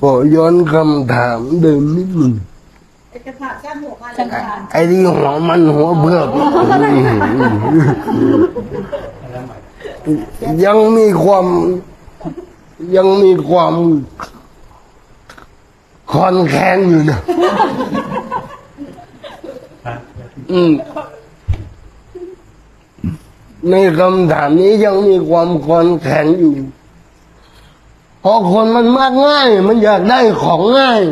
[0.00, 2.32] ขอย้อนคำถามเดิมนิดหนึ่ง
[3.12, 6.28] เอกสารแจ้งหัวมาจังเลยหวะไอ้ที่หัวมันหัวเบือก
[10.64, 11.46] ยังมีความ
[12.96, 13.74] ยังมีความ
[16.12, 17.18] คอนแค้นอยู่นะ
[20.52, 20.72] อืม
[23.70, 31.02] ในคำถามนี้ยังมีความคอนแค้นอยู่เพราะคนมันมากง่าย มันอยากได้ของง่าย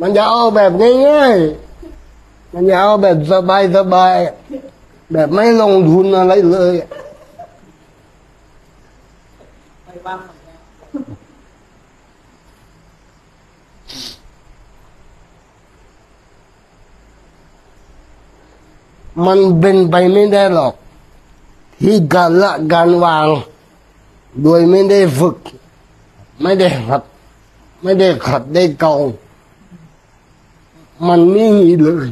[0.00, 0.70] มันจะเอาแบบ
[1.08, 3.16] ง่ายๆ มันจะเอาแบบ
[3.76, 6.74] สบายๆ แบบไม่ลงทุนอะไรเลย
[9.84, 10.58] ไปบ้างเหมือนกัน
[19.26, 20.74] มันเป็นไปไม่ได้หรอก
[21.82, 23.26] ที่การละการวาง
[24.42, 25.36] โดยไม่ได้ฝึก
[26.42, 27.02] ไม่ได้หัด
[27.82, 28.94] ไม่ได้ขัดได้เกา
[31.06, 32.06] มันไม่มีเลย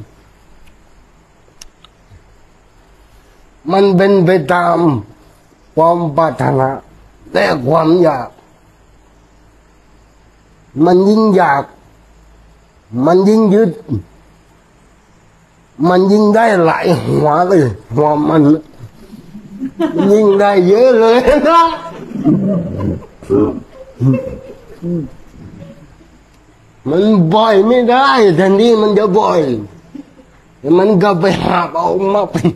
[3.73, 4.79] มันเป็นไปตาม
[5.77, 6.69] ความปรารถนา
[7.33, 8.29] และความอยาก
[10.85, 11.65] มันยิ่งอยาก
[13.07, 13.71] มันยิ่งยึด
[15.89, 17.65] มันยิ่งได้หลายหัวเลย
[17.95, 18.43] หัวมัน
[20.11, 21.17] ยิ่งได้เยอะเลย
[21.49, 21.63] นะ
[26.91, 27.03] มัน
[27.35, 29.41] บ่อยไม่ได้แทนที่มันจะบ่อย
[30.61, 32.47] แต่มันก็ไปหาบเอามาเป็น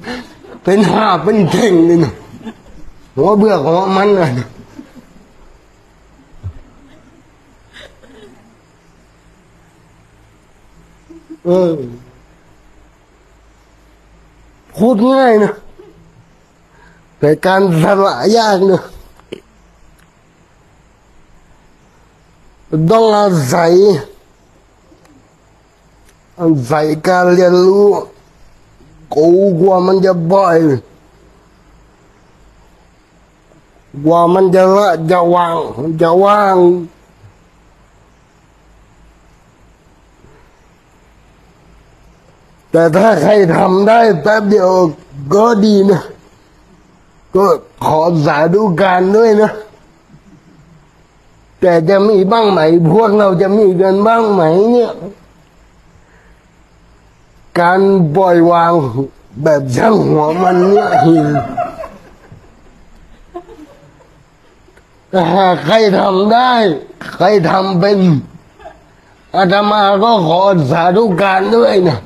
[0.65, 2.13] เป็นหาเป็นเท่งเลยนะ
[3.17, 4.49] หัวเบื่อของมันนะ
[11.47, 11.73] เออ
[14.77, 15.53] พูดง่ายนะ
[17.19, 18.83] แต่การสละยากเนะ
[22.91, 23.73] ต้องอาศัย
[26.41, 27.89] อาศัยการเรียนรู้
[29.15, 29.29] กู
[29.61, 30.59] กว่ามันจะบ่อย
[34.05, 35.57] กว่ามันจะละจะวาง
[36.01, 36.57] จะว่าง
[42.71, 44.71] แต่ถ้าใครทำได้แป๊บเดียว
[45.35, 46.03] ก็ดีนะ
[47.35, 47.47] ก็
[47.85, 49.51] ขอสาธุการด้วยนะ
[51.63, 52.61] แต่จะมีบ้างไหม
[52.93, 54.43] พวกเราจะมีกันบ้างไหม
[54.73, 54.93] เนี่ย
[57.61, 57.81] การ
[58.17, 58.73] ปล่อยวาง
[59.43, 61.27] แบบช่างหัวมันเนี่ยหิน
[65.35, 66.53] หากใครทำได้
[67.15, 67.99] ใครทำเป็น
[69.37, 70.41] อาตมาก็ขอ
[70.73, 71.99] สาธุการด้วยนะ